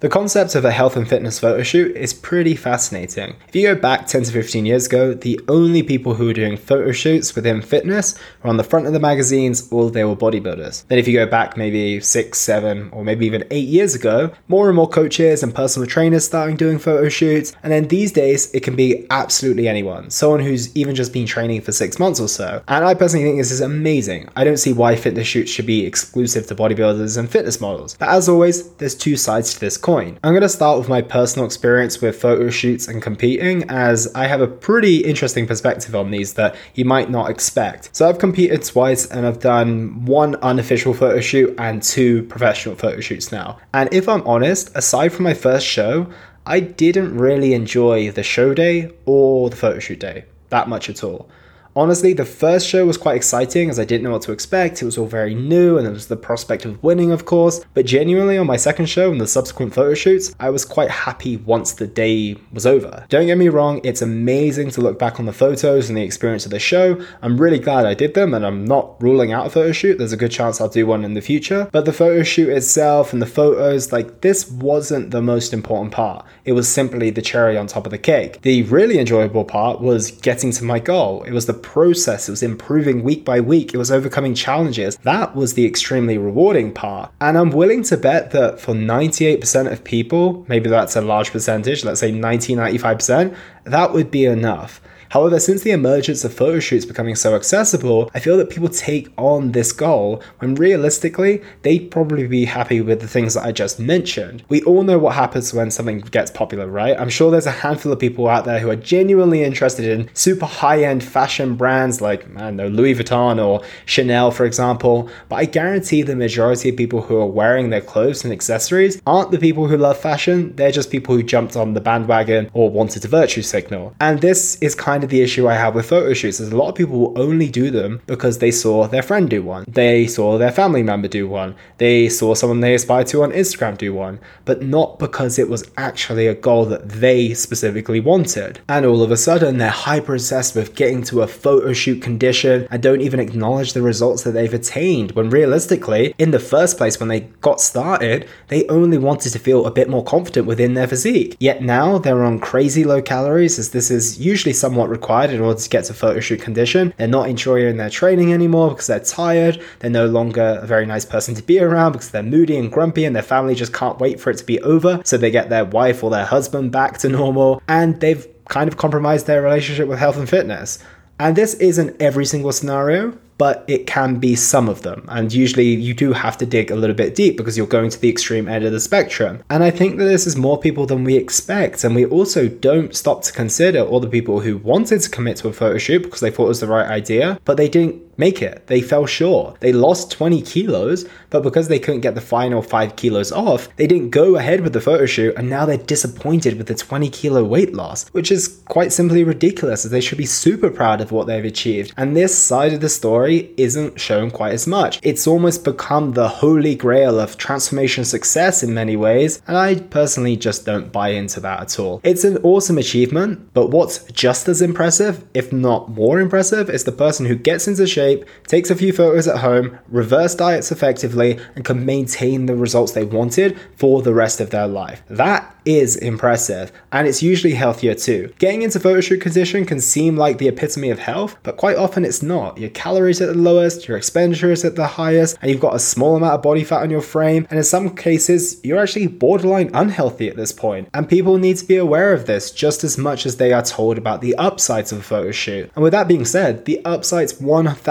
[0.00, 3.36] The concept of a health and fitness photo shoot is pretty fascinating.
[3.46, 6.56] If you go back 10 to 15 years ago, the only people who were doing
[6.56, 10.86] photo shoots within fitness were on the front of the magazines or they were bodybuilders.
[10.86, 14.68] Then if you go back maybe 6, 7 or maybe even 8 years ago, more
[14.68, 17.52] and more coaches and personal trainers starting doing photo shoots.
[17.62, 20.08] And then these days it can be absolutely anyone.
[20.08, 22.62] Someone who's even just been training for 6 months or so.
[22.68, 24.30] And I personally think this is amazing.
[24.34, 27.98] I don't see why fitness shoots should be exclusive to bodybuilders and fitness models.
[27.98, 30.18] But as always, there's two sides to this coin.
[30.22, 34.28] I'm going to start with my personal experience with photo shoots and competing, as I
[34.28, 37.90] have a pretty interesting perspective on these that you might not expect.
[37.92, 43.00] So, I've competed twice and I've done one unofficial photo shoot and two professional photo
[43.00, 43.58] shoots now.
[43.74, 46.06] And if I'm honest, aside from my first show,
[46.46, 51.02] I didn't really enjoy the show day or the photo shoot day that much at
[51.02, 51.28] all.
[51.76, 54.82] Honestly, the first show was quite exciting as I didn't know what to expect.
[54.82, 57.64] It was all very new and there was the prospect of winning, of course.
[57.74, 61.36] But genuinely, on my second show and the subsequent photo shoots, I was quite happy
[61.36, 63.06] once the day was over.
[63.08, 66.44] Don't get me wrong, it's amazing to look back on the photos and the experience
[66.44, 67.00] of the show.
[67.22, 69.98] I'm really glad I did them and I'm not ruling out a photo shoot.
[69.98, 71.68] There's a good chance I'll do one in the future.
[71.70, 76.26] But the photo shoot itself and the photos, like, this wasn't the most important part.
[76.44, 78.42] It was simply the cherry on top of the cake.
[78.42, 81.22] The really enjoyable part was getting to my goal.
[81.22, 82.28] It was the process.
[82.28, 83.74] It was improving week by week.
[83.74, 84.96] It was overcoming challenges.
[84.98, 87.12] That was the extremely rewarding part.
[87.20, 91.84] And I'm willing to bet that for 98% of people, maybe that's a large percentage,
[91.84, 94.80] let's say 90, 95%, that would be enough.
[95.10, 99.08] However, since the emergence of photo shoots becoming so accessible, I feel that people take
[99.18, 103.80] on this goal when realistically, they'd probably be happy with the things that I just
[103.80, 104.44] mentioned.
[104.48, 106.98] We all know what happens when something gets popular, right?
[106.98, 110.46] I'm sure there's a handful of people out there who are genuinely interested in super
[110.46, 115.44] high end fashion brands like, I know, Louis Vuitton or Chanel, for example, but I
[115.44, 119.66] guarantee the majority of people who are wearing their clothes and accessories aren't the people
[119.66, 123.42] who love fashion, they're just people who jumped on the bandwagon or wanted to virtue
[123.42, 123.92] signal.
[124.00, 126.56] And this is kind kind of the issue I have with photo shoots is a
[126.56, 129.64] lot of people will only do them because they saw their friend do one.
[129.66, 131.54] They saw their family member do one.
[131.78, 135.70] They saw someone they aspire to on Instagram do one, but not because it was
[135.78, 138.60] actually a goal that they specifically wanted.
[138.68, 142.68] And all of a sudden, they're hyper obsessed with getting to a photo shoot condition
[142.70, 145.12] and don't even acknowledge the results that they've attained.
[145.12, 149.64] When realistically, in the first place, when they got started, they only wanted to feel
[149.64, 151.38] a bit more confident within their physique.
[151.40, 155.58] Yet now they're on crazy low calories, as this is usually somewhat required in order
[155.58, 156.92] to get to photo shoot condition.
[156.96, 159.62] They're not enjoying their training anymore because they're tired.
[159.78, 163.04] They're no longer a very nice person to be around because they're moody and grumpy
[163.04, 165.00] and their family just can't wait for it to be over.
[165.04, 168.76] So they get their wife or their husband back to normal and they've kind of
[168.76, 170.78] compromised their relationship with health and fitness.
[171.18, 175.02] And this isn't every single scenario, but it can be some of them.
[175.08, 177.98] And usually you do have to dig a little bit deep because you're going to
[177.98, 179.42] the extreme end of the spectrum.
[179.48, 181.82] And I think that this is more people than we expect.
[181.82, 185.48] And we also don't stop to consider all the people who wanted to commit to
[185.48, 188.42] a photo shoot because they thought it was the right idea, but they didn't make
[188.42, 188.68] it.
[188.68, 189.58] They fell short.
[189.60, 193.86] They lost 20 kilos, but because they couldn't get the final 5 kilos off, they
[193.88, 197.42] didn't go ahead with the photo shoot and now they're disappointed with the 20 kilo
[197.42, 201.26] weight loss, which is quite simply ridiculous as they should be super proud of what
[201.26, 201.94] they've achieved.
[201.96, 205.00] And this side of the story isn't shown quite as much.
[205.02, 210.36] It's almost become the holy grail of transformation success in many ways, and I personally
[210.36, 212.00] just don't buy into that at all.
[212.04, 216.92] It's an awesome achievement, but what's just as impressive, if not more impressive, is the
[216.92, 218.09] person who gets into shape,
[218.46, 223.04] takes a few photos at home, reverse diets effectively, and can maintain the results they
[223.04, 225.02] wanted for the rest of their life.
[225.08, 228.32] That is impressive, and it's usually healthier too.
[228.38, 232.04] Getting into photo shoot condition can seem like the epitome of health, but quite often
[232.04, 232.58] it's not.
[232.58, 235.78] Your calories at the lowest, your expenditure is at the highest, and you've got a
[235.78, 239.70] small amount of body fat on your frame, and in some cases, you're actually borderline
[239.74, 240.88] unhealthy at this point.
[240.94, 243.98] And people need to be aware of this just as much as they are told
[243.98, 245.70] about the upsides of a photo shoot.
[245.74, 247.89] And with that being said, the upsides 1000%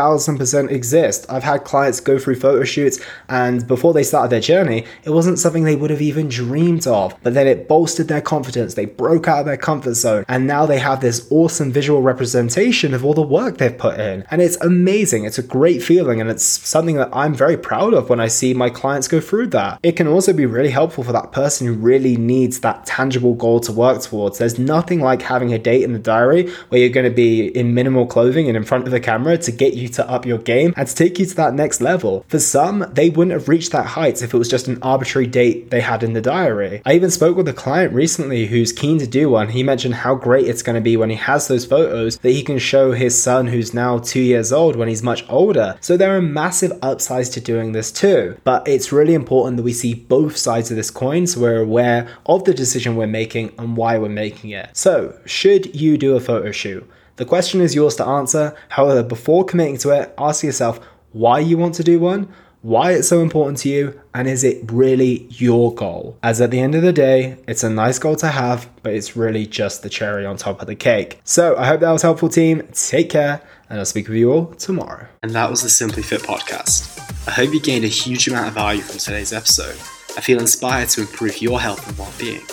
[0.72, 1.26] exist.
[1.30, 5.40] I've had clients go through photo shoots, and before they started their journey, it wasn't
[5.40, 9.28] something they would have even dreamed of, but then it bolstered their confidence, they broke
[9.28, 13.14] out of their comfort zone, and now they have this awesome visual representation of all
[13.14, 14.26] the work they've put in.
[14.32, 15.26] And it's amazing.
[15.26, 18.54] It's a great feeling, and it's something that I'm very proud of when I see
[18.54, 19.80] my clients go through that.
[19.84, 23.60] It can also be really helpful for that person who really needs that tangible goal
[23.62, 24.38] to work towards.
[24.38, 27.74] There's nothing like having a date in the diary where you're going to be in
[27.74, 30.38] minimal clothing and in front of the camera to get you you to up your
[30.38, 32.26] game and to take you to that next level.
[32.28, 35.70] For some, they wouldn't have reached that height if it was just an arbitrary date
[35.70, 36.82] they had in the diary.
[36.86, 39.50] I even spoke with a client recently who's keen to do one.
[39.50, 42.44] He mentioned how great it's going to be when he has those photos that he
[42.44, 45.78] can show his son who's now two years old when he's much older.
[45.82, 48.38] So there are massive upsides to doing this too.
[48.44, 52.08] But it's really important that we see both sides of this coin so we're aware
[52.26, 54.70] of the decision we're making and why we're making it.
[54.74, 56.90] So, should you do a photo shoot?
[57.20, 58.56] The question is yours to answer.
[58.70, 60.80] However, before committing to it, ask yourself
[61.12, 64.72] why you want to do one, why it's so important to you, and is it
[64.72, 66.18] really your goal?
[66.24, 69.18] As at the end of the day, it's a nice goal to have, but it's
[69.18, 71.20] really just the cherry on top of the cake.
[71.26, 72.66] So I hope that was helpful, team.
[72.72, 75.06] Take care, and I'll speak with you all tomorrow.
[75.22, 77.28] And that was the Simply Fit podcast.
[77.28, 79.76] I hope you gained a huge amount of value from today's episode.
[80.18, 82.44] I feel inspired to improve your health and well being.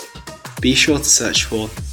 [0.59, 1.69] Be sure to search for